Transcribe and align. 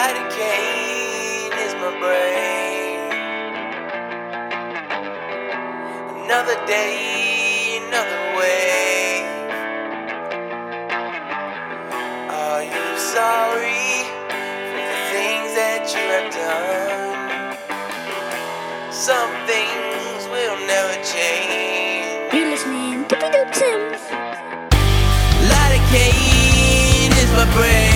Lidocaine 0.00 1.52
is 1.66 1.72
my 1.74 1.92
brain. 2.00 3.00
Another 6.24 6.56
day, 6.66 7.82
another 7.84 8.22
wave. 8.38 9.28
Are 12.32 12.62
you 12.74 12.86
sorry 12.96 14.08
for 14.70 14.84
the 14.88 15.00
things 15.12 15.50
that 15.60 15.82
you 15.92 16.04
have 16.16 16.28
done? 16.32 17.58
Some 18.90 19.32
things 19.52 20.20
will 20.32 20.58
never 20.66 20.96
change. 21.04 22.32
You're 22.32 22.48
listening 22.48 23.06
to 23.08 23.16
Doop 23.16 23.54
Sims. 23.54 24.02
Lidocaine 25.52 27.12
is 27.22 27.30
my 27.36 27.44
brain. 27.54 27.89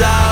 inside 0.00 0.27